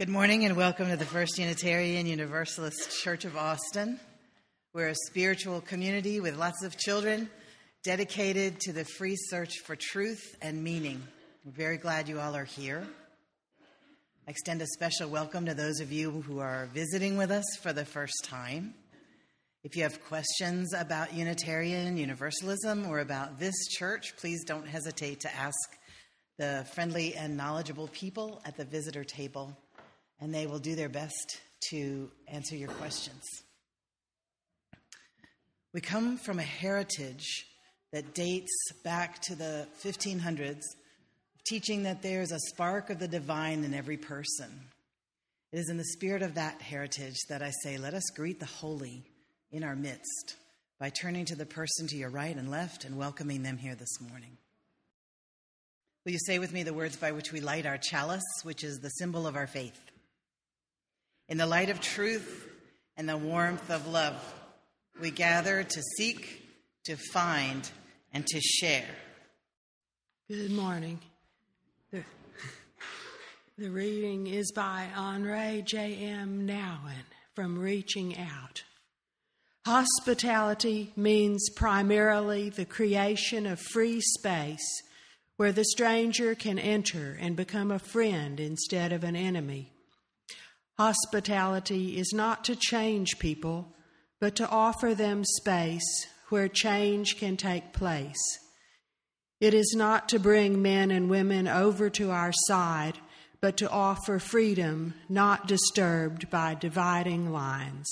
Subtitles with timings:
[0.00, 4.00] Good morning and welcome to the First Unitarian Universalist Church of Austin.
[4.72, 7.30] We're a spiritual community with lots of children
[7.84, 11.00] dedicated to the free search for truth and meaning.
[11.44, 12.84] We're very glad you all are here.
[14.26, 17.72] I extend a special welcome to those of you who are visiting with us for
[17.72, 18.74] the first time.
[19.62, 25.32] If you have questions about Unitarian Universalism or about this church, please don't hesitate to
[25.36, 25.56] ask
[26.36, 29.56] the friendly and knowledgeable people at the visitor table
[30.20, 33.22] and they will do their best to answer your questions.
[35.72, 37.46] We come from a heritage
[37.92, 38.52] that dates
[38.84, 40.62] back to the 1500s,
[41.46, 44.50] teaching that there's a spark of the divine in every person.
[45.52, 48.46] It is in the spirit of that heritage that I say, let us greet the
[48.46, 49.04] holy
[49.52, 50.36] in our midst
[50.80, 54.00] by turning to the person to your right and left and welcoming them here this
[54.00, 54.36] morning.
[56.04, 58.78] Will you say with me the words by which we light our chalice, which is
[58.80, 59.80] the symbol of our faith?
[61.28, 62.50] In the light of truth
[62.96, 64.14] and the warmth of love,
[65.00, 66.46] we gather to seek,
[66.84, 67.68] to find,
[68.12, 68.94] and to share.
[70.28, 71.00] Good morning.
[71.90, 72.02] The,
[73.56, 76.46] the reading is by Henri J.M.
[76.46, 77.04] Nouwen
[77.34, 78.62] from Reaching Out.
[79.64, 84.82] Hospitality means primarily the creation of free space
[85.36, 89.73] where the stranger can enter and become a friend instead of an enemy.
[90.78, 93.74] Hospitality is not to change people,
[94.20, 98.22] but to offer them space where change can take place.
[99.40, 102.98] It is not to bring men and women over to our side,
[103.40, 107.86] but to offer freedom not disturbed by dividing lines.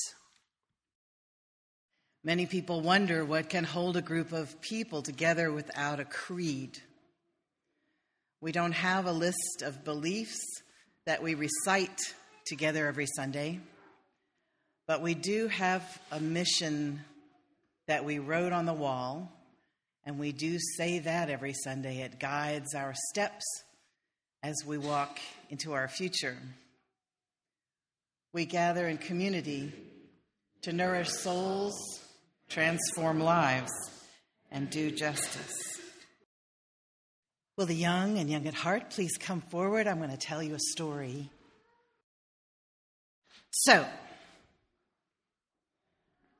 [2.25, 6.79] Many people wonder what can hold a group of people together without a creed.
[8.41, 10.41] We don't have a list of beliefs
[11.05, 12.01] that we recite
[12.47, 13.61] together every Sunday,
[14.87, 17.05] but we do have a mission
[17.87, 19.33] that we wrote on the wall,
[20.05, 22.03] and we do say that every Sunday.
[22.03, 23.45] It guides our steps
[24.43, 25.19] as we walk
[25.51, 26.37] into our future.
[28.33, 29.73] We gather in community
[30.63, 31.75] to nourish souls,
[32.49, 33.73] transform lives,
[34.51, 35.53] and do justice.
[37.57, 39.87] Will the young and young at heart please come forward?
[39.87, 41.29] I'm going to tell you a story.
[43.55, 43.87] So,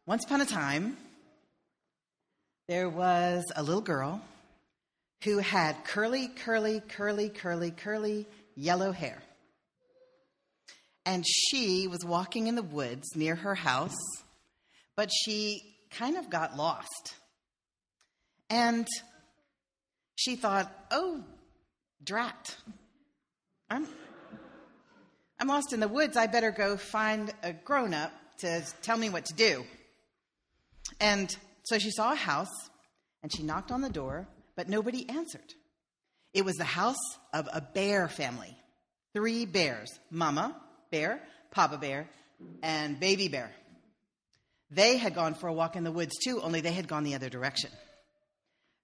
[0.07, 0.97] once upon a time,
[2.69, 4.23] there was a little girl
[5.23, 9.23] who had curly, curly, curly, curly, curly yellow hair.
[11.05, 13.99] And she was walking in the woods near her house,
[14.97, 17.15] but she kind of got lost.
[18.49, 18.89] And
[20.15, 21.23] she thought, oh,
[22.03, 22.57] drat.
[23.69, 23.87] I'm,
[25.43, 26.17] I'm lost in the woods.
[26.17, 29.65] I better go find a grown up to tell me what to do.
[31.01, 32.71] And so she saw a house
[33.25, 35.53] and she knocked on the door, but nobody answered.
[36.33, 38.57] It was the house of a bear family
[39.15, 40.55] three bears Mama
[40.93, 41.21] bear,
[41.51, 42.09] Papa bear,
[42.63, 43.51] and baby bear.
[44.71, 47.17] They had gone for a walk in the woods too, only they had gone the
[47.17, 47.73] other direction.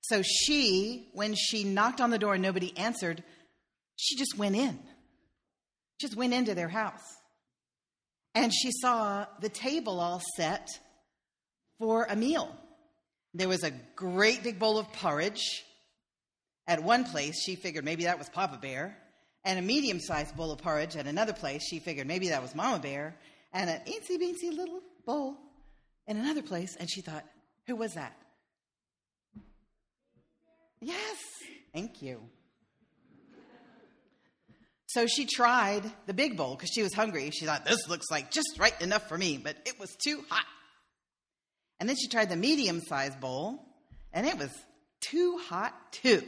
[0.01, 3.23] So she, when she knocked on the door and nobody answered,
[3.95, 4.81] she just went in
[5.99, 7.17] just went into their house.
[8.35, 10.69] And she saw the table all set
[11.79, 12.55] for a meal.
[13.35, 15.65] There was a great big bowl of porridge.
[16.67, 18.97] At one place, she figured maybe that was Papa Bear.
[19.45, 22.55] And a medium sized bowl of porridge at another place, she figured maybe that was
[22.55, 23.17] Mama Bear.
[23.53, 25.37] And an eensy beensy little bowl
[26.07, 26.77] in another place.
[26.77, 27.25] And she thought,
[27.67, 28.17] who was that?
[30.81, 31.17] Yes,
[31.73, 32.21] thank you.
[34.89, 37.31] So she tried the big bowl because she was hungry.
[37.31, 40.47] She thought, this looks like just right enough for me, but it was too hot.
[41.79, 43.63] And then she tried the medium sized bowl,
[44.15, 44.51] and it was
[45.03, 46.23] too hot too.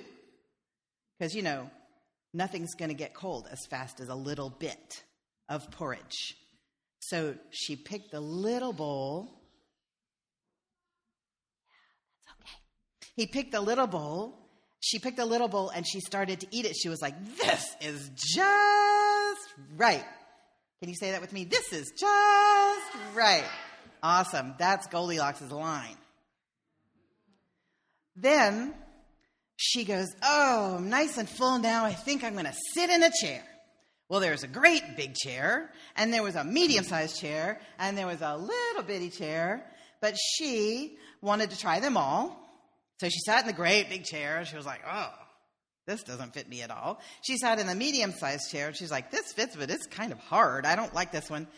[1.19, 1.71] Because, you know,
[2.35, 5.05] nothing's going to get cold as fast as a little bit
[5.49, 6.37] of porridge.
[7.01, 9.41] So she picked the little bowl.
[11.73, 11.79] Yeah,
[12.27, 12.59] that's okay.
[13.17, 14.40] He picked the little bowl
[14.81, 16.75] she picked a little bowl and she started to eat it.
[16.75, 20.05] She was like, This is just right.
[20.81, 21.45] Can you say that with me?
[21.45, 23.45] This is just right.
[24.03, 24.55] Awesome.
[24.59, 25.97] That's Goldilocks' line.
[28.17, 28.75] Then
[29.57, 31.85] she goes, Oh, I'm nice and full now.
[31.85, 33.43] I think I'm going to sit in a chair.
[34.09, 37.97] Well, there was a great big chair, and there was a medium sized chair, and
[37.97, 39.65] there was a little bitty chair,
[40.01, 42.37] but she wanted to try them all.
[43.01, 44.45] So she sat in the great big chair.
[44.45, 45.09] She was like, oh,
[45.87, 47.01] this doesn't fit me at all.
[47.23, 48.75] She sat in the medium sized chair.
[48.75, 50.67] She's like, this fits, but it's kind of hard.
[50.67, 51.49] I don't like this one.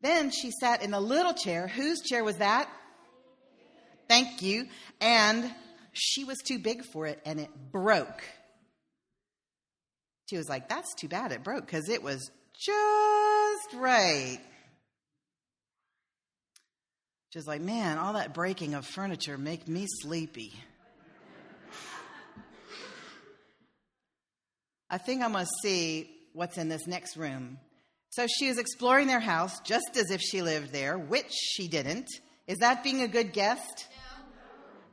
[0.00, 1.66] Then she sat in the little chair.
[1.66, 2.68] Whose chair was that?
[4.08, 4.66] Thank you.
[5.00, 5.52] And
[5.92, 8.22] she was too big for it and it broke.
[10.30, 14.38] She was like, That's too bad it broke because it was just right.
[17.30, 20.52] She's like, Man, all that breaking of furniture make me sleepy.
[24.92, 27.58] I think I'm going to see what's in this next room.
[28.10, 32.08] So she was exploring their house just as if she lived there, which she didn't.
[32.46, 33.86] Is that being a good guest?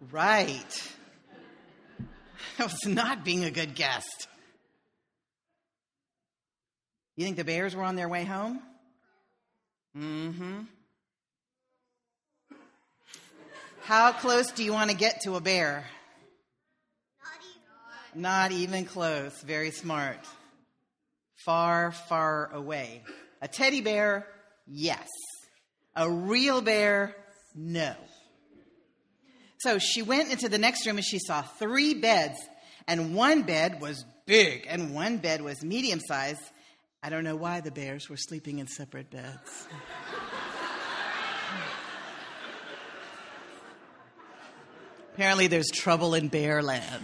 [0.02, 0.08] No.
[0.12, 0.94] Right.
[2.58, 4.28] That was not being a good guest.
[7.18, 8.62] You think the bears were on their way home?
[9.98, 10.60] Mm hmm.
[13.82, 15.86] How close do you want to get to a bear?
[18.16, 19.40] Not even, close.
[19.42, 20.20] Very smart.
[21.46, 23.04] Far, far away.
[23.42, 24.28] A teddy bear,
[24.68, 25.08] yes.
[25.96, 27.16] A real bear,
[27.56, 27.96] no.
[29.60, 32.40] So she went into the next room and she saw three beds,
[32.88, 36.42] and one bed was big and one bed was medium sized.
[37.04, 39.68] I don't know why the bears were sleeping in separate beds.
[45.14, 47.04] Apparently, there's trouble in bear land.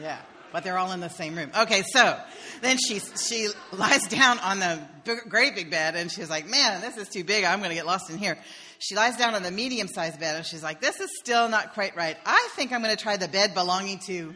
[0.00, 0.18] Yeah,
[0.52, 1.50] but they're all in the same room.
[1.56, 2.18] Okay, so
[2.62, 6.80] then she she lies down on the big, great big bed, and she's like, "Man,
[6.80, 7.44] this is too big.
[7.44, 8.38] I'm going to get lost in here."
[8.78, 11.74] She lies down on the medium sized bed, and she's like, "This is still not
[11.74, 12.16] quite right.
[12.26, 14.34] I think I'm going to try the bed belonging to."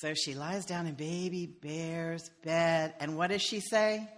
[0.00, 4.08] So she lies down in baby bear's bed, and what does she say?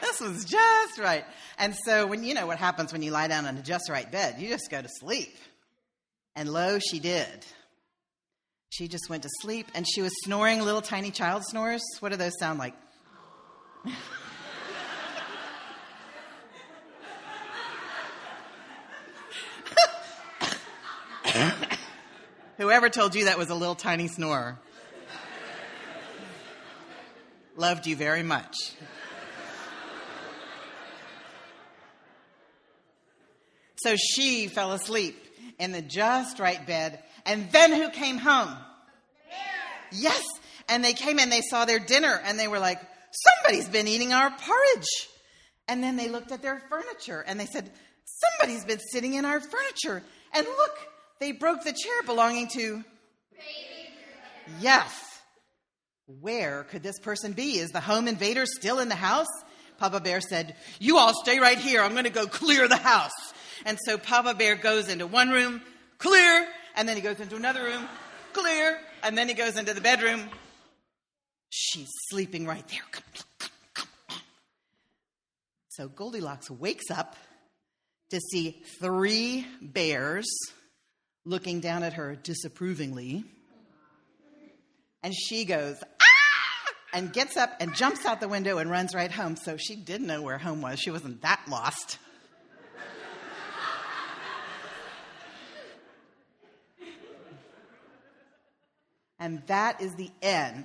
[0.00, 1.24] This was just right.
[1.58, 4.10] And so when you know what happens when you lie down on a just right
[4.10, 5.34] bed, you just go to sleep.
[6.38, 7.44] And lo, she did.
[8.70, 11.82] She just went to sleep and she was snoring little tiny child snores.
[11.98, 12.74] What do those sound like?
[22.58, 24.60] Whoever told you that was a little tiny snore
[27.56, 28.54] loved you very much.
[33.78, 35.24] So she fell asleep
[35.58, 37.02] in the just right bed.
[37.26, 38.54] And then who came home?
[39.92, 40.22] Yes.
[40.68, 42.80] And they came and they saw their dinner and they were like,
[43.10, 45.08] somebody's been eating our porridge.
[45.66, 47.70] And then they looked at their furniture and they said,
[48.04, 50.02] somebody's been sitting in our furniture.
[50.34, 50.76] And look,
[51.20, 52.84] they broke the chair belonging to.
[54.60, 54.92] Yes.
[56.20, 57.58] Where could this person be?
[57.58, 59.26] Is the home invader still in the house?
[59.78, 61.82] Papa Bear said, You all stay right here.
[61.82, 63.12] I'm going to go clear the house.
[63.64, 65.62] And so Papa Bear goes into one room,
[65.98, 67.88] clear, and then he goes into another room,
[68.32, 70.28] clear, and then he goes into the bedroom.
[71.50, 72.82] She's sleeping right there.
[75.70, 77.14] So Goldilocks wakes up
[78.10, 80.26] to see three bears
[81.24, 83.24] looking down at her disapprovingly.
[85.04, 86.72] And she goes, ah!
[86.92, 89.36] And gets up and jumps out the window and runs right home.
[89.36, 90.80] So she didn't know where home was.
[90.80, 91.98] She wasn't that lost.
[99.28, 100.64] And that is the end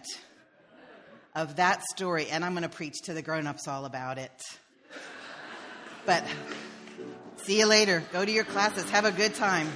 [1.36, 2.28] of that story.
[2.30, 4.32] And I'm going to preach to the grown ups all about it.
[6.06, 6.24] But
[7.44, 8.02] see you later.
[8.14, 8.90] Go to your classes.
[8.90, 9.68] Have a good time.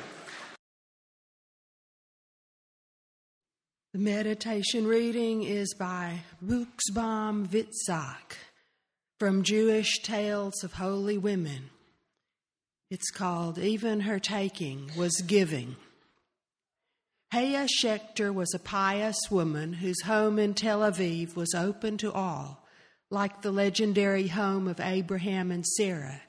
[3.92, 8.38] The meditation reading is by Buxbaum Yitzhak
[9.20, 11.72] from Jewish Tales of Holy Women.
[12.90, 15.76] It's called Even Her Taking Was Giving.
[17.32, 22.66] Haya Schechter was a pious woman whose home in Tel Aviv was open to all,
[23.10, 26.22] like the legendary home of Abraham and Sarah.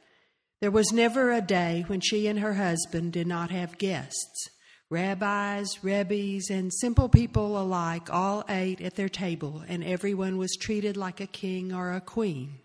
[0.61, 4.49] There was never a day when she and her husband did not have guests.
[4.91, 10.97] Rabbis, rebbes, and simple people alike all ate at their table, and everyone was treated
[10.97, 12.59] like a king or a queen.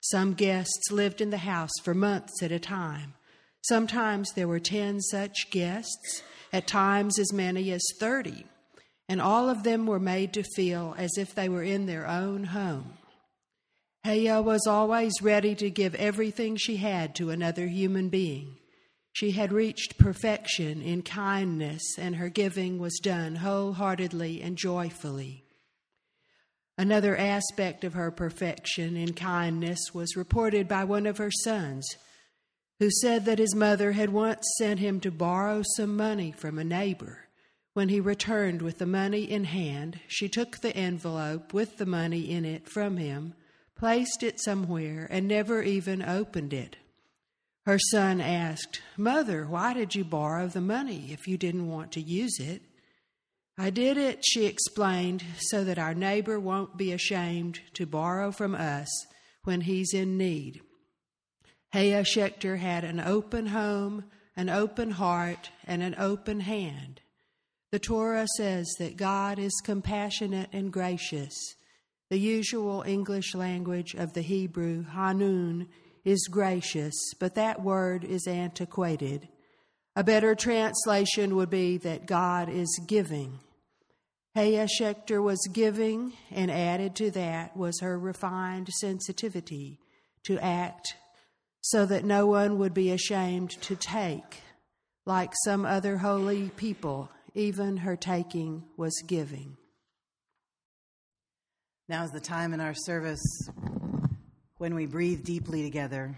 [0.00, 3.14] Some guests lived in the house for months at a time.
[3.62, 6.22] Sometimes there were ten such guests
[6.54, 8.46] at times as many as 30,
[9.08, 12.44] and all of them were made to feel as if they were in their own
[12.44, 12.96] home.
[14.04, 18.54] Haya was always ready to give everything she had to another human being.
[19.12, 25.42] She had reached perfection in kindness, and her giving was done wholeheartedly and joyfully.
[26.78, 31.84] Another aspect of her perfection in kindness was reported by one of her sons.
[32.78, 36.64] Who said that his mother had once sent him to borrow some money from a
[36.64, 37.28] neighbor.
[37.72, 42.30] When he returned with the money in hand, she took the envelope with the money
[42.30, 43.34] in it from him,
[43.76, 46.76] placed it somewhere, and never even opened it.
[47.66, 52.00] Her son asked, Mother, why did you borrow the money if you didn't want to
[52.00, 52.62] use it?
[53.56, 58.54] I did it, she explained, so that our neighbor won't be ashamed to borrow from
[58.54, 58.88] us
[59.44, 60.60] when he's in need.
[61.74, 64.04] Haya Schechter had an open home,
[64.36, 67.00] an open heart, and an open hand.
[67.72, 71.34] The Torah says that God is compassionate and gracious.
[72.10, 75.66] The usual English language of the Hebrew, Hanun,
[76.04, 79.26] is gracious, but that word is antiquated.
[79.96, 83.40] A better translation would be that God is giving.
[84.36, 89.80] Haya Schechter was giving, and added to that was her refined sensitivity
[90.22, 90.94] to act
[91.64, 94.42] so that no one would be ashamed to take,
[95.06, 99.56] like some other holy people even her taking was giving.
[101.88, 103.24] Now is the time in our service
[104.58, 106.14] when we breathe deeply together,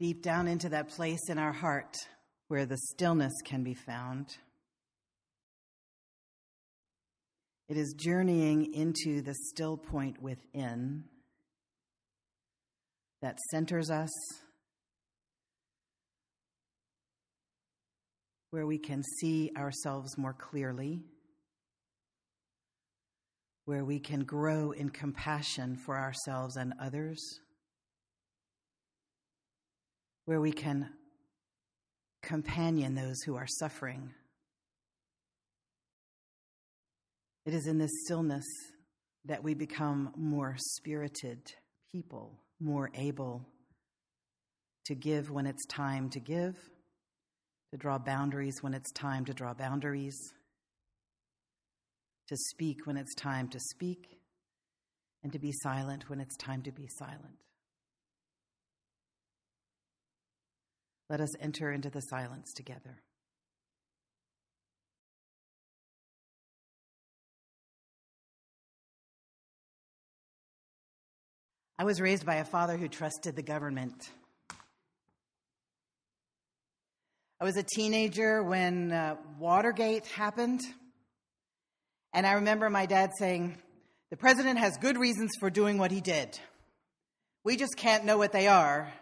[0.00, 1.96] deep down into that place in our heart
[2.48, 4.36] where the stillness can be found.
[7.68, 11.04] It is journeying into the still point within
[13.22, 14.10] that centers us
[18.50, 21.00] where we can see ourselves more clearly,
[23.64, 27.40] where we can grow in compassion for ourselves and others,
[30.26, 30.90] where we can
[32.22, 34.12] companion those who are suffering.
[37.46, 38.44] It is in this stillness
[39.24, 41.40] that we become more spirited
[41.90, 43.46] people, more able
[44.86, 46.56] to give when it's time to give
[47.72, 50.16] to draw boundaries when it's time to draw boundaries,
[52.28, 54.18] to speak when it's time to speak,
[55.22, 57.38] and to be silent when it's time to be silent.
[61.08, 63.02] Let us enter into the silence together.
[71.82, 74.08] I was raised by a father who trusted the government.
[77.40, 80.60] I was a teenager when uh, Watergate happened.
[82.12, 83.58] And I remember my dad saying,
[84.10, 86.38] The president has good reasons for doing what he did.
[87.42, 88.92] We just can't know what they are.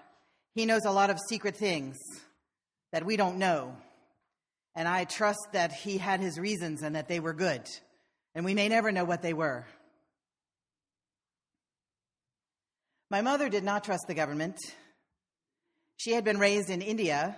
[0.54, 1.98] He knows a lot of secret things
[2.92, 3.76] that we don't know.
[4.74, 7.60] And I trust that he had his reasons and that they were good.
[8.34, 9.66] And we may never know what they were.
[13.10, 14.56] My mother did not trust the government.
[15.96, 17.36] She had been raised in India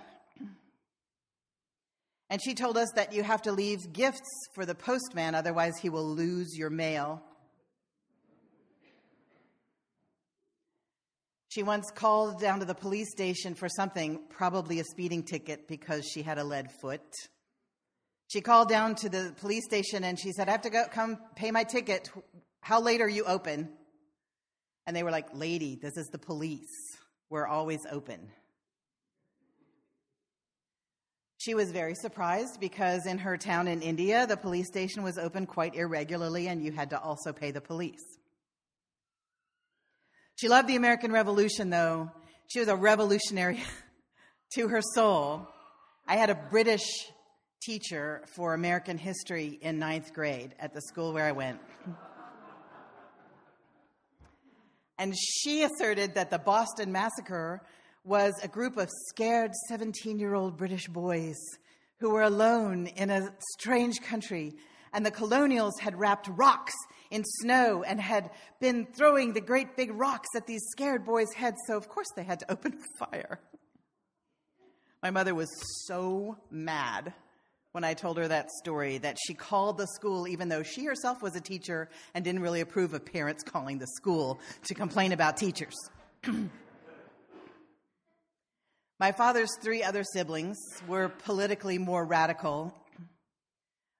[2.33, 5.89] and she told us that you have to leave gifts for the postman, otherwise, he
[5.89, 7.21] will lose your mail.
[11.49, 16.09] She once called down to the police station for something, probably a speeding ticket because
[16.11, 17.05] she had a lead foot.
[18.29, 21.19] She called down to the police station and she said, I have to go come
[21.35, 22.09] pay my ticket.
[22.61, 23.69] How late are you open?
[24.85, 26.97] And they were like, Lady, this is the police.
[27.29, 28.29] We're always open.
[31.37, 35.45] She was very surprised because in her town in India, the police station was open
[35.45, 38.03] quite irregularly and you had to also pay the police.
[40.35, 42.11] She loved the American Revolution, though.
[42.47, 43.61] She was a revolutionary
[44.55, 45.47] to her soul.
[46.07, 46.85] I had a British
[47.61, 51.59] teacher for American history in ninth grade at the school where I went.
[55.03, 57.61] And she asserted that the Boston Massacre
[58.05, 61.35] was a group of scared 17 year old British boys
[61.99, 64.53] who were alone in a strange country,
[64.93, 66.73] and the colonials had wrapped rocks
[67.11, 68.31] in snow and had
[68.61, 72.23] been throwing the great big rocks at these scared boys' heads, so of course they
[72.23, 73.41] had to open fire.
[75.01, 75.49] My mother was
[75.85, 77.13] so mad
[77.73, 81.23] when I told her that story that she called the school, even though she herself
[81.23, 85.37] was a teacher and didn't really approve of parents calling the school to complain about
[85.37, 85.73] teachers.
[88.99, 92.73] My father's three other siblings were politically more radical.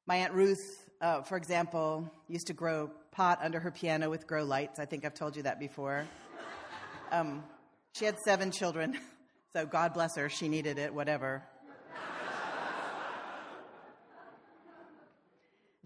[0.05, 0.61] My Aunt Ruth,
[1.01, 4.79] uh, for example, used to grow pot under her piano with grow lights.
[4.79, 6.05] I think I've told you that before.
[7.11, 7.43] Um,
[7.93, 8.99] she had seven children,
[9.53, 11.43] so God bless her, she needed it, whatever.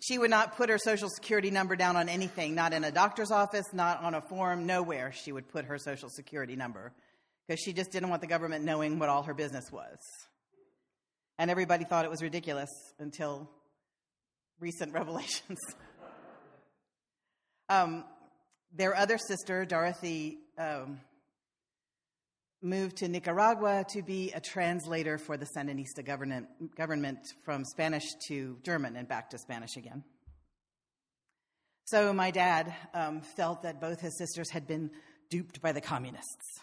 [0.08, 3.30] She would not put her social security number down on anything, not in a doctor's
[3.30, 6.94] office, not on a form, nowhere she would put her social security number
[7.46, 9.98] because she just didn't want the government knowing what all her business was.
[11.38, 13.50] And everybody thought it was ridiculous until
[14.60, 15.60] recent revelations.
[17.68, 18.06] um,
[18.74, 21.02] their other sister, Dorothy, um,
[22.62, 28.58] moved to Nicaragua to be a translator for the Sandinista government, government from Spanish to
[28.64, 30.04] German and back to Spanish again.
[31.86, 34.92] So my dad um, felt that both his sisters had been
[35.30, 36.60] duped by the communists.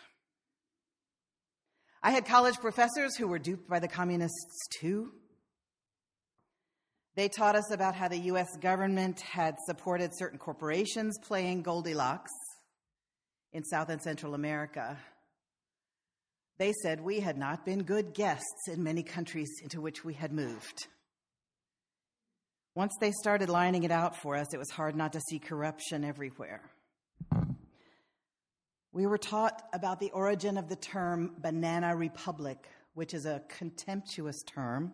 [2.02, 5.12] I had college professors who were duped by the communists too.
[7.16, 12.32] They taught us about how the US government had supported certain corporations playing Goldilocks
[13.52, 14.98] in South and Central America
[16.58, 20.32] they said we had not been good guests in many countries into which we had
[20.32, 20.86] moved.
[22.76, 26.04] Once they started lining it out for us, it was hard not to see corruption
[26.04, 26.60] everywhere.
[28.92, 34.42] We were taught about the origin of the term banana republic, which is a contemptuous
[34.46, 34.92] term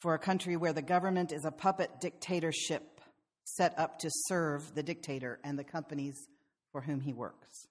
[0.00, 3.00] for a country where the government is a puppet dictatorship
[3.44, 6.28] set up to serve the dictator and the companies
[6.70, 7.66] for whom he works.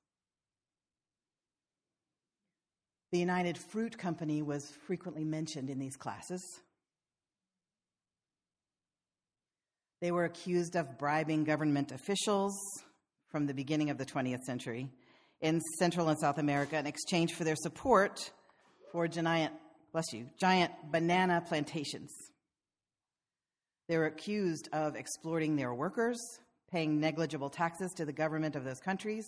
[3.15, 6.41] The United Fruit Company was frequently mentioned in these classes.
[10.01, 12.53] They were accused of bribing government officials
[13.29, 14.89] from the beginning of the 20th century
[15.39, 18.31] in Central and South America in exchange for their support
[18.91, 19.53] for giant,
[19.93, 22.11] bless you, giant banana plantations.
[23.87, 26.19] They were accused of exploiting their workers,
[26.69, 29.25] paying negligible taxes to the government of those countries,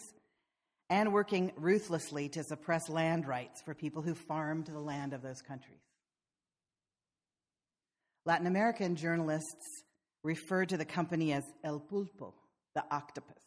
[0.89, 5.41] and working ruthlessly to suppress land rights for people who farmed the land of those
[5.41, 5.81] countries.
[8.25, 9.83] Latin American journalists
[10.23, 12.33] referred to the company as El Pulpo,
[12.75, 13.43] the octopus,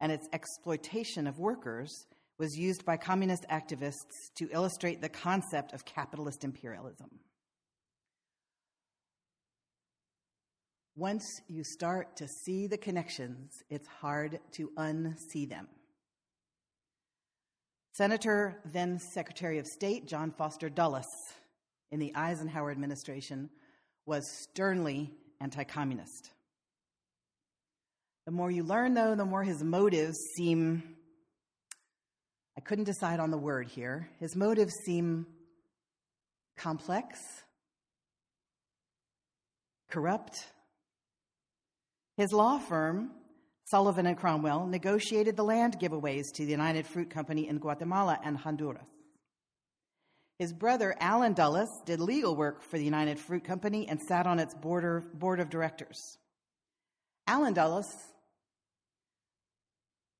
[0.00, 2.06] and its exploitation of workers
[2.38, 7.08] was used by communist activists to illustrate the concept of capitalist imperialism.
[10.96, 15.66] Once you start to see the connections, it's hard to unsee them.
[17.96, 21.06] Senator, then Secretary of State John Foster Dulles
[21.92, 23.48] in the Eisenhower administration
[24.04, 26.32] was sternly anti communist.
[28.26, 30.82] The more you learn, though, the more his motives seem.
[32.58, 34.08] I couldn't decide on the word here.
[34.18, 35.28] His motives seem
[36.56, 37.20] complex,
[39.88, 40.48] corrupt.
[42.16, 43.12] His law firm
[43.64, 48.36] Sullivan and Cromwell negotiated the land giveaways to the United Fruit Company in Guatemala and
[48.36, 48.84] Honduras.
[50.38, 54.38] His brother, Allen Dulles, did legal work for the United Fruit Company and sat on
[54.38, 56.18] its board, board of directors.
[57.26, 57.86] Allen Dulles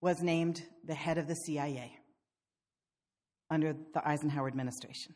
[0.00, 1.92] was named the head of the CIA
[3.50, 5.14] under the Eisenhower administration.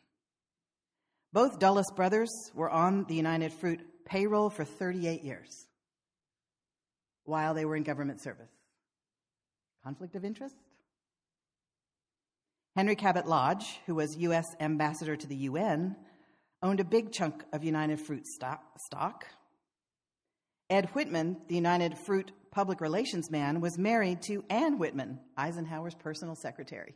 [1.32, 5.67] Both Dulles brothers were on the United Fruit payroll for 38 years
[7.28, 8.50] while they were in government service.
[9.84, 10.56] Conflict of interest?
[12.74, 14.46] Henry Cabot Lodge, who was U.S.
[14.60, 15.96] ambassador to the UN,
[16.62, 19.26] owned a big chunk of United Fruit stock.
[20.70, 26.34] Ed Whitman, the United Fruit public relations man, was married to Ann Whitman, Eisenhower's personal
[26.34, 26.94] secretary.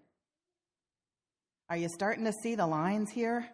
[1.68, 3.48] Are you starting to see the lines here?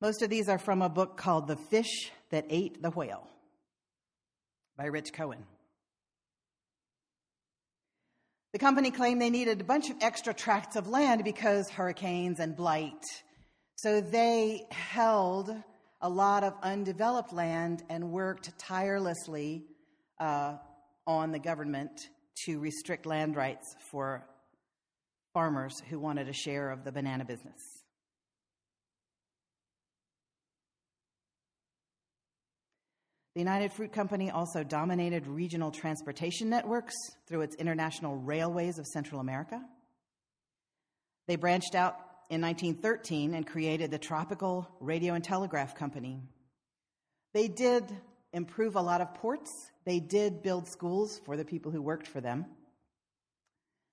[0.00, 3.28] Most of these are from a book called The Fish That Ate the Whale
[4.76, 5.44] by Rich Cohen.
[8.52, 12.56] The company claimed they needed a bunch of extra tracts of land because hurricanes and
[12.56, 13.04] blight.
[13.76, 15.54] So they held
[16.00, 19.64] a lot of undeveloped land and worked tirelessly
[20.18, 20.56] uh,
[21.06, 21.90] on the government
[22.44, 24.26] to restrict land rights for
[25.34, 27.60] farmers who wanted a share of the banana business.
[33.36, 36.94] The United Fruit Company also dominated regional transportation networks
[37.26, 39.62] through its international railways of Central America.
[41.28, 41.98] They branched out
[42.30, 46.22] in 1913 and created the Tropical Radio and Telegraph Company.
[47.34, 47.84] They did
[48.32, 49.50] improve a lot of ports.
[49.84, 52.46] They did build schools for the people who worked for them.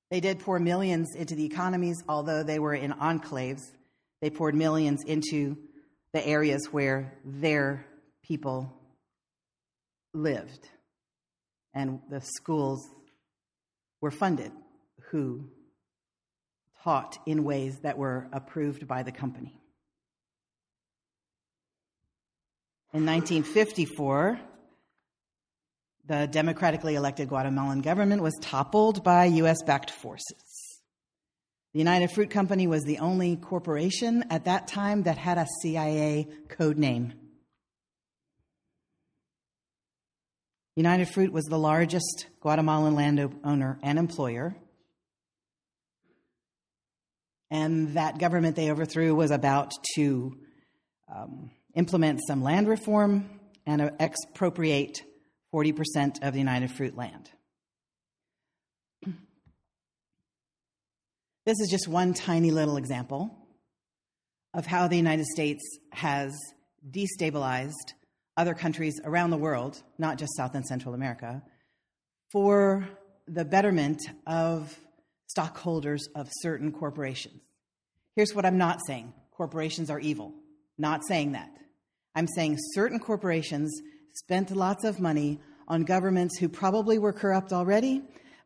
[0.09, 3.63] They did pour millions into the economies, although they were in enclaves.
[4.21, 5.57] They poured millions into
[6.13, 7.85] the areas where their
[8.25, 8.79] people
[10.13, 10.69] lived,
[11.73, 12.87] and the schools
[14.01, 14.51] were funded
[15.09, 15.49] who
[16.83, 19.55] taught in ways that were approved by the company.
[22.93, 24.39] In 1954,
[26.05, 29.63] the democratically elected Guatemalan government was toppled by U.S.
[29.63, 30.81] backed forces.
[31.73, 36.27] The United Fruit Company was the only corporation at that time that had a CIA
[36.49, 37.13] code name.
[40.75, 44.55] United Fruit was the largest Guatemalan landowner and employer.
[47.51, 50.35] And that government they overthrew was about to
[51.15, 53.29] um, implement some land reform
[53.67, 55.03] and expropriate
[55.53, 57.29] 40% of the United Fruit land.
[61.45, 63.29] This is just one tiny little example
[64.53, 66.33] of how the United States has
[66.89, 67.93] destabilized
[68.37, 71.43] other countries around the world, not just South and Central America,
[72.31, 72.87] for
[73.27, 74.77] the betterment of
[75.27, 77.41] stockholders of certain corporations.
[78.15, 80.33] Here's what I'm not saying corporations are evil.
[80.77, 81.49] Not saying that.
[82.15, 83.71] I'm saying certain corporations
[84.13, 88.01] spent lots of money on governments who probably were corrupt already,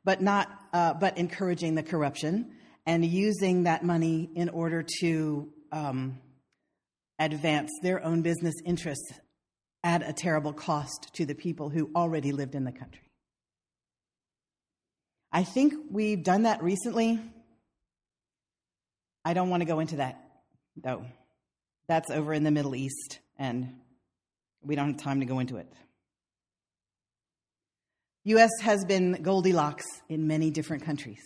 [0.05, 2.51] but not uh, but encouraging the corruption
[2.85, 6.19] and using that money in order to um,
[7.19, 9.11] advance their own business interests
[9.87, 13.09] at a terrible cost to the people who already lived in the country.
[15.31, 17.21] I think we've done that recently.
[19.23, 20.21] I don't want to go into that,
[20.75, 21.05] though.
[21.87, 23.75] That's over in the Middle East, and
[24.61, 25.71] we don't have time to go into it.
[28.25, 31.23] US has been Goldilocks in many different countries.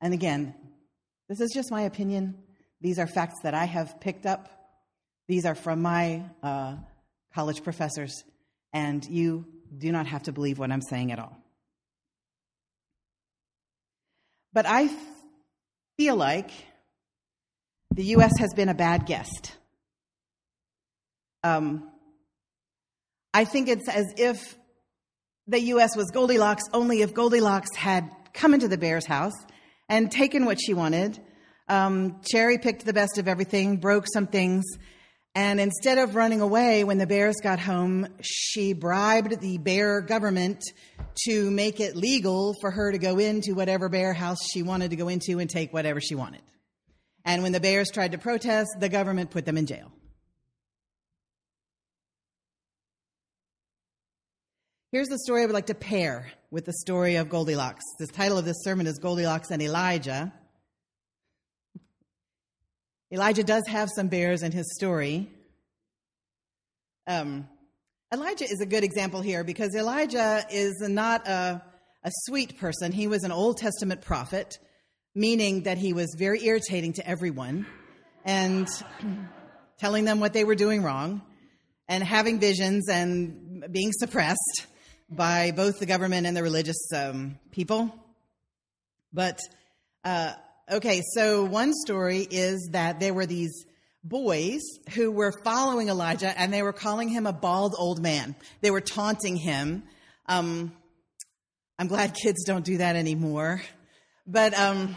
[0.00, 0.52] And again,
[1.28, 2.38] this is just my opinion.
[2.80, 4.48] These are facts that I have picked up.
[5.28, 6.74] These are from my uh,
[7.34, 8.24] college professors,
[8.72, 11.36] and you do not have to believe what I'm saying at all.
[14.52, 14.90] But I
[15.96, 16.50] feel like
[17.94, 18.32] the U.S.
[18.38, 19.52] has been a bad guest.
[21.42, 21.90] Um,
[23.34, 24.56] I think it's as if
[25.46, 25.96] the U.S.
[25.96, 29.34] was Goldilocks, only if Goldilocks had come into the bear's house
[29.88, 31.18] and taken what she wanted,
[31.68, 34.64] um, cherry picked the best of everything, broke some things,
[35.34, 40.62] and instead of running away when the bears got home, she bribed the bear government
[41.26, 44.96] to make it legal for her to go into whatever bear house she wanted to
[44.96, 46.42] go into and take whatever she wanted.
[47.24, 49.90] And when the bears tried to protest, the government put them in jail.
[54.90, 57.84] Here's the story I would like to pair with the story of Goldilocks.
[57.98, 60.34] The title of this sermon is Goldilocks and Elijah.
[63.12, 65.28] Elijah does have some bears in his story.
[67.06, 67.48] Um,
[68.12, 71.62] Elijah is a good example here because Elijah is not a,
[72.04, 72.90] a sweet person.
[72.90, 74.58] He was an Old Testament prophet
[75.14, 77.66] meaning that he was very irritating to everyone
[78.24, 78.66] and
[79.78, 81.22] telling them what they were doing wrong
[81.88, 84.66] and having visions and being suppressed
[85.10, 87.94] by both the government and the religious um, people.
[89.12, 89.38] But,
[90.04, 90.32] uh,
[90.72, 93.66] okay, so one story is that there were these
[94.02, 94.62] boys
[94.94, 98.34] who were following Elijah and they were calling him a bald old man.
[98.62, 99.84] They were taunting him.
[100.26, 100.72] Um,
[101.78, 103.62] I'm glad kids don't do that anymore.
[104.26, 104.96] But um,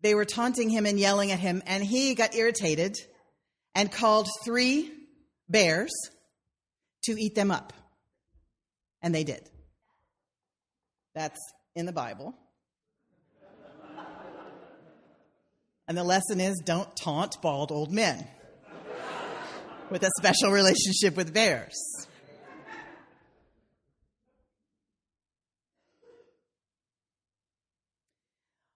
[0.00, 2.96] they were taunting him and yelling at him, and he got irritated
[3.74, 4.90] and called three
[5.48, 5.90] bears
[7.04, 7.72] to eat them up.
[9.02, 9.42] And they did.
[11.14, 11.38] That's
[11.74, 12.34] in the Bible.
[15.88, 18.26] And the lesson is don't taunt bald old men
[19.90, 21.74] with a special relationship with bears.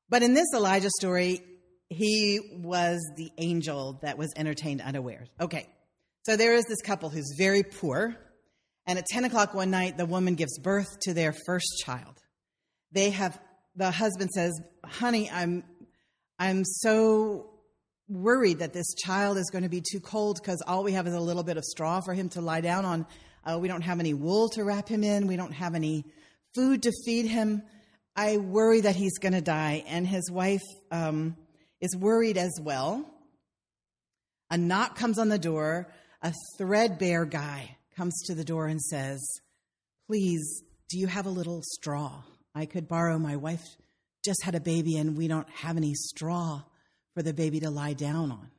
[0.08, 1.40] But in this Elijah story,
[1.88, 5.28] he was the angel that was entertained unawares.
[5.40, 5.66] Okay,
[6.24, 8.14] so there is this couple who's very poor,
[8.86, 12.18] and at 10 o'clock one night, the woman gives birth to their first child.
[12.92, 13.40] They have,
[13.74, 14.52] the husband says,
[14.84, 15.64] Honey, I'm,
[16.42, 17.50] I'm so
[18.08, 21.14] worried that this child is going to be too cold because all we have is
[21.14, 23.06] a little bit of straw for him to lie down on.
[23.44, 25.28] Uh, we don't have any wool to wrap him in.
[25.28, 26.04] We don't have any
[26.52, 27.62] food to feed him.
[28.16, 31.36] I worry that he's going to die, and his wife um,
[31.80, 33.08] is worried as well.
[34.50, 35.92] A knock comes on the door.
[36.22, 39.24] A threadbare guy comes to the door and says,
[40.08, 42.24] Please, do you have a little straw?
[42.52, 43.16] I could borrow.
[43.16, 43.62] My wife
[44.24, 46.62] just had a baby, and we don't have any straw
[47.14, 48.50] for the baby to lie down on.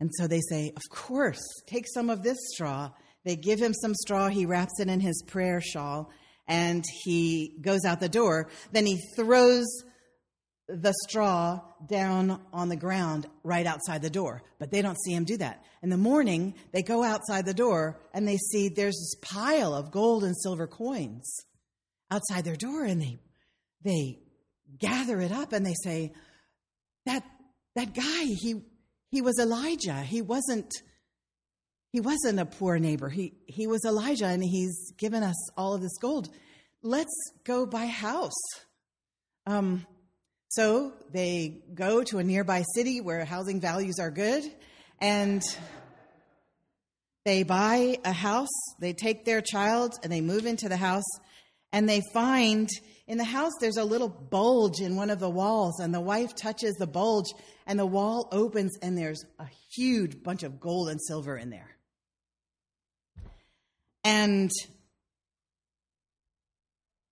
[0.00, 2.90] And so they say, Of course, take some of this straw.
[3.24, 4.28] They give him some straw.
[4.28, 6.10] He wraps it in his prayer shawl
[6.48, 8.48] and he goes out the door.
[8.72, 9.66] Then he throws
[10.68, 14.42] the straw down on the ground right outside the door.
[14.58, 15.64] But they don't see him do that.
[15.82, 19.92] In the morning, they go outside the door and they see there's this pile of
[19.92, 21.44] gold and silver coins
[22.10, 23.18] outside their door and they
[23.84, 24.18] they
[24.78, 26.12] gather it up and they say,
[27.06, 27.24] that,
[27.74, 28.62] that guy, he,
[29.10, 30.00] he was Elijah.
[30.00, 30.70] He wasn't,
[31.92, 33.08] he wasn't a poor neighbor.
[33.08, 36.28] He, he was Elijah and he's given us all of this gold.
[36.82, 37.14] Let's
[37.44, 38.40] go buy a house.
[39.46, 39.86] Um,
[40.48, 44.44] so they go to a nearby city where housing values are good
[45.00, 45.42] and
[47.24, 48.50] they buy a house.
[48.78, 51.08] They take their child and they move into the house
[51.72, 52.68] and they find
[53.06, 56.34] in the house there's a little bulge in one of the walls and the wife
[56.34, 57.26] touches the bulge
[57.66, 61.76] and the wall opens and there's a huge bunch of gold and silver in there.
[64.04, 64.50] And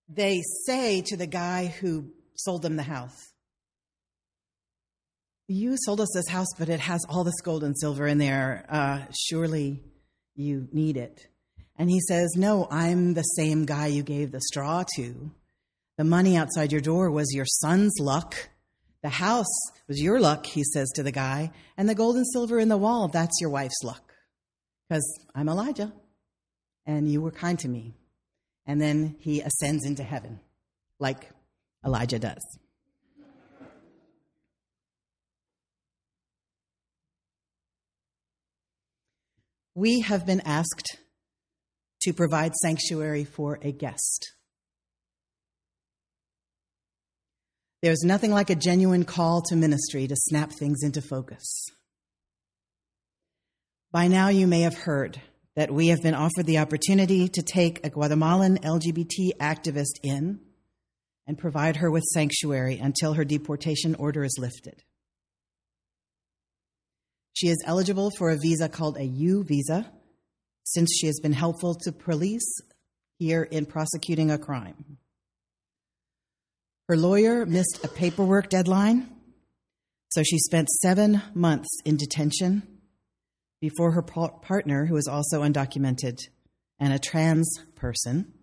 [0.09, 3.31] they say to the guy who sold them the house,
[5.47, 8.65] You sold us this house, but it has all this gold and silver in there.
[8.69, 9.81] Uh, surely
[10.35, 11.27] you need it.
[11.77, 15.31] And he says, No, I'm the same guy you gave the straw to.
[16.01, 18.33] The money outside your door was your son's luck.
[19.03, 19.45] The house
[19.87, 21.51] was your luck, he says to the guy.
[21.77, 24.11] And the gold and silver in the wall, that's your wife's luck.
[24.89, 25.93] Because I'm Elijah,
[26.87, 27.93] and you were kind to me.
[28.65, 30.39] And then he ascends into heaven,
[30.97, 31.29] like
[31.85, 32.57] Elijah does.
[39.75, 40.97] We have been asked
[42.01, 44.31] to provide sanctuary for a guest.
[47.81, 51.65] There's nothing like a genuine call to ministry to snap things into focus.
[53.91, 55.19] By now, you may have heard
[55.55, 60.39] that we have been offered the opportunity to take a Guatemalan LGBT activist in
[61.25, 64.83] and provide her with sanctuary until her deportation order is lifted.
[67.33, 69.91] She is eligible for a visa called a U visa
[70.63, 72.61] since she has been helpful to police
[73.17, 74.99] here in prosecuting a crime.
[76.91, 79.07] Her lawyer missed a paperwork deadline,
[80.09, 82.63] so she spent seven months in detention
[83.61, 86.17] before her partner, who is also undocumented
[86.81, 88.33] and a trans person,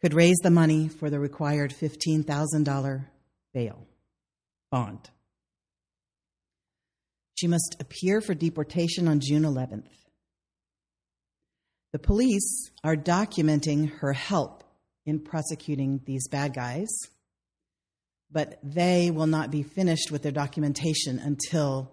[0.00, 3.06] could raise the money for the required $15,000
[3.52, 3.88] bail
[4.70, 5.10] bond.
[7.34, 9.90] She must appear for deportation on June 11th.
[11.92, 14.62] The police are documenting her help
[15.04, 16.86] in prosecuting these bad guys
[18.30, 21.92] but they will not be finished with their documentation until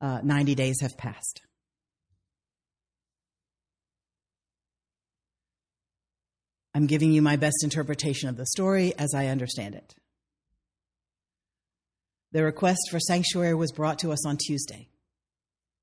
[0.00, 1.40] uh, 90 days have passed.
[6.74, 9.94] I'm giving you my best interpretation of the story as I understand it.
[12.32, 14.88] The request for sanctuary was brought to us on Tuesday.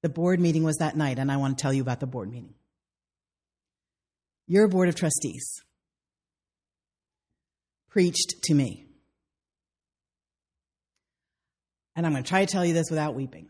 [0.04, 2.30] The board meeting was that night, and I want to tell you about the board
[2.30, 2.56] meeting.
[4.47, 5.62] Your board of trustees
[7.89, 8.86] preached to me.
[11.95, 13.49] And I'm going to try to tell you this without weeping.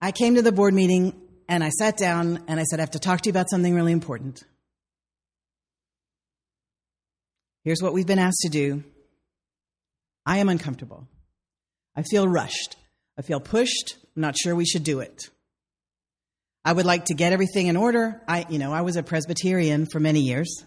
[0.00, 1.14] I came to the board meeting
[1.48, 3.74] and I sat down and I said, I have to talk to you about something
[3.74, 4.42] really important.
[7.64, 8.84] Here's what we've been asked to do.
[10.24, 11.06] I am uncomfortable.
[11.94, 12.76] I feel rushed.
[13.18, 13.96] I feel pushed.
[14.16, 15.28] I'm not sure we should do it.
[16.64, 18.20] I would like to get everything in order.
[18.28, 20.64] I, you know, I was a Presbyterian for many years.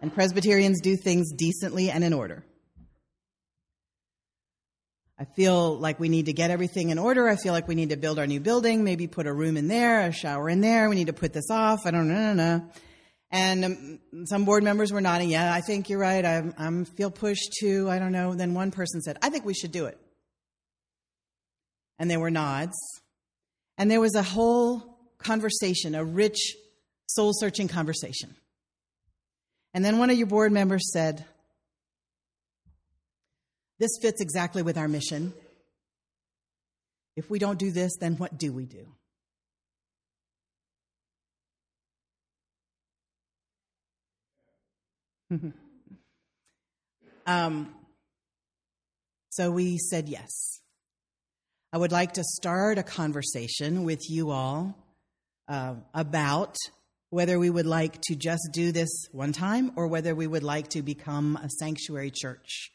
[0.00, 2.44] and Presbyterians do things decently and in order.
[5.18, 7.26] I feel like we need to get everything in order.
[7.26, 9.66] I feel like we need to build our new building, maybe put a room in
[9.66, 10.90] there, a shower in there.
[10.90, 11.86] We need to put this off.
[11.86, 12.14] I don't know.
[12.14, 12.70] No, no, no.
[13.30, 16.24] And um, some board members were nodding, yeah, I think you're right.
[16.24, 18.34] I I'm, feel pushed to, I don't know.
[18.34, 19.98] Then one person said, I think we should do it.
[21.98, 22.76] And there were nods.
[23.78, 26.54] And there was a whole conversation, a rich,
[27.06, 28.36] soul searching conversation.
[29.74, 31.24] And then one of your board members said,
[33.78, 35.34] this fits exactly with our mission.
[37.16, 38.86] If we don't do this, then what do we do?
[47.26, 47.74] um,
[49.30, 50.60] so we said yes.
[51.72, 54.74] I would like to start a conversation with you all
[55.48, 56.56] uh, about
[57.10, 60.68] whether we would like to just do this one time or whether we would like
[60.68, 62.70] to become a sanctuary church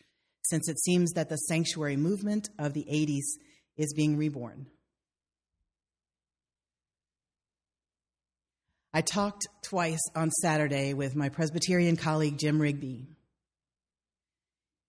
[0.52, 3.40] since it seems that the sanctuary movement of the 80s
[3.78, 4.68] is being reborn.
[8.94, 13.08] I talked twice on Saturday with my Presbyterian colleague, Jim Rigby.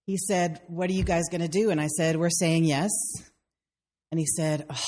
[0.05, 1.71] He said, What are you guys going to do?
[1.71, 2.91] And I said, We're saying yes.
[4.11, 4.85] And he said, oh.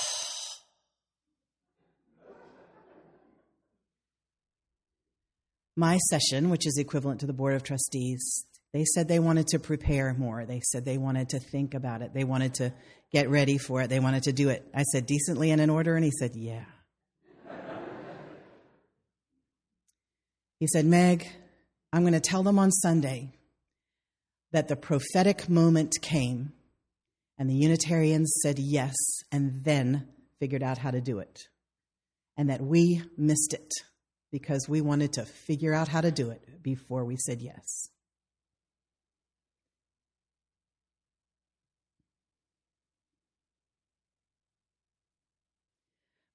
[5.76, 9.60] my session, which is equivalent to the Board of Trustees, they said they wanted to
[9.60, 10.44] prepare more.
[10.44, 12.12] They said they wanted to think about it.
[12.12, 12.72] They wanted to
[13.12, 13.88] get ready for it.
[13.88, 14.68] They wanted to do it.
[14.74, 15.94] I said, decently and in order?
[15.94, 16.64] And he said, yeah.
[20.58, 21.24] he said, Meg,
[21.92, 23.32] I'm going to tell them on Sunday
[24.50, 26.52] that the prophetic moment came
[27.38, 28.96] and the Unitarians said yes
[29.30, 30.08] and then
[30.40, 31.44] figured out how to do it.
[32.36, 33.70] And that we missed it
[34.32, 37.90] because we wanted to figure out how to do it before we said yes.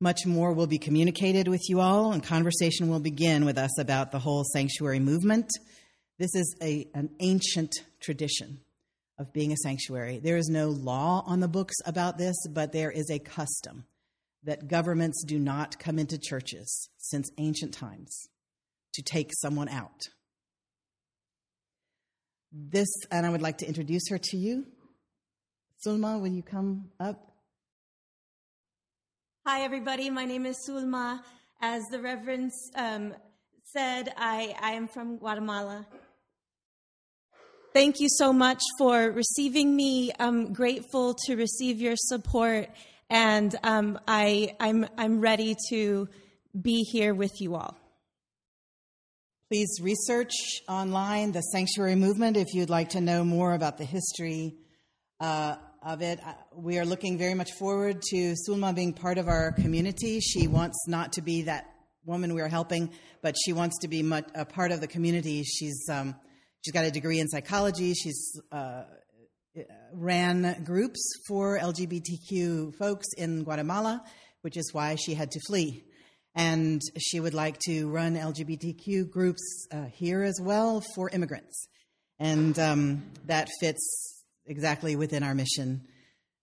[0.02, 4.12] Much more will be communicated with you all, and conversation will begin with us about
[4.12, 5.50] the whole sanctuary movement.
[6.18, 8.62] This is a, an ancient tradition
[9.18, 10.20] of being a sanctuary.
[10.20, 13.86] There is no law on the books about this, but there is a custom
[14.44, 18.30] that governments do not come into churches since ancient times
[18.94, 20.08] to take someone out.
[22.54, 24.66] This, and I would like to introduce her to you.
[25.86, 27.29] Sulma, will you come up?
[29.52, 30.12] Hi, everybody.
[30.12, 31.22] My name is Sulma.
[31.60, 33.16] As the Reverend um,
[33.64, 35.88] said, I, I am from Guatemala.
[37.74, 40.12] Thank you so much for receiving me.
[40.20, 42.70] I'm grateful to receive your support,
[43.10, 46.08] and um, I, I'm, I'm ready to
[46.62, 47.76] be here with you all.
[49.50, 54.58] Please research online the sanctuary movement if you'd like to know more about the history
[55.20, 56.20] uh, of it.
[56.26, 60.20] Uh, we are looking very much forward to Sulma being part of our community.
[60.20, 61.74] She wants not to be that
[62.06, 65.44] woman we are helping, but she wants to be much, a part of the community.
[65.44, 66.15] She's um,
[66.62, 67.94] she's got a degree in psychology.
[67.94, 68.84] She's uh,
[69.94, 74.04] ran groups for LGBTQ folks in Guatemala,
[74.42, 75.84] which is why she had to flee.
[76.36, 81.68] And she would like to run LGBTQ groups uh, here as well for immigrants.
[82.20, 84.19] And um, that fits
[84.50, 85.82] exactly within our mission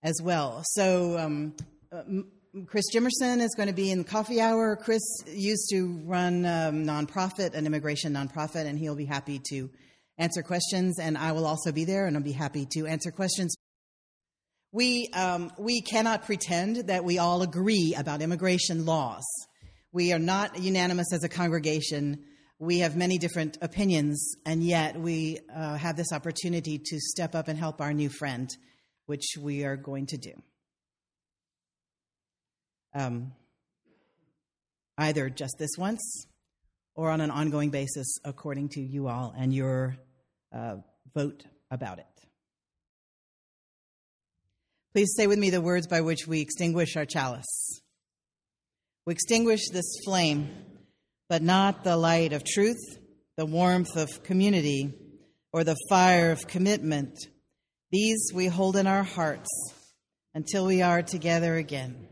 [0.02, 0.62] as well.
[0.64, 1.56] So, um,
[1.92, 2.02] uh,
[2.66, 4.76] Chris Jimerson is going to be in coffee hour.
[4.76, 9.68] Chris used to run a um, nonprofit, an immigration nonprofit, and he'll be happy to
[10.16, 10.98] answer questions.
[10.98, 13.54] And I will also be there, and I'll be happy to answer questions.
[14.72, 19.24] We um, we cannot pretend that we all agree about immigration laws.
[19.92, 22.24] We are not unanimous as a congregation
[22.58, 27.48] we have many different opinions, and yet we uh, have this opportunity to step up
[27.48, 28.48] and help our new friend,
[29.06, 30.32] which we are going to do.
[32.94, 33.32] Um,
[34.96, 36.26] either just this once
[36.94, 39.98] or on an ongoing basis, according to you all and your
[40.54, 40.76] uh,
[41.14, 42.06] vote about it.
[44.94, 47.82] Please say with me the words by which we extinguish our chalice.
[49.04, 50.48] We extinguish this flame
[51.28, 52.98] but not the light of truth,
[53.36, 54.94] the warmth of community,
[55.52, 57.16] or the fire of commitment.
[57.90, 59.48] These we hold in our hearts
[60.34, 62.08] until we are together again.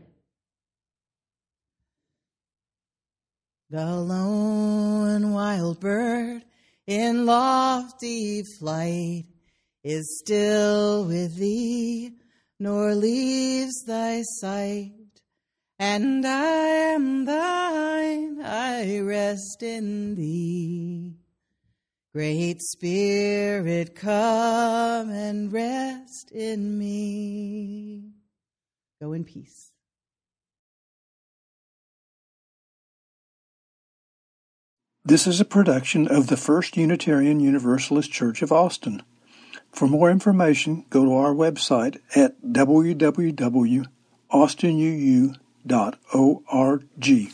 [3.69, 6.43] The lone wild bird
[6.87, 9.25] in lofty flight
[9.83, 12.11] is still with thee,
[12.59, 14.94] nor leaves thy sight
[15.77, 16.57] and I
[16.93, 21.15] am thine, I rest in thee.
[22.13, 28.11] Great Spirit, come and rest in me.
[29.01, 29.73] Go in peace.
[35.03, 39.03] This is a production of the First Unitarian Universalist Church of Austin.
[39.71, 43.85] For more information, go to our website at www.austinuu.com
[45.65, 47.31] dot O R G.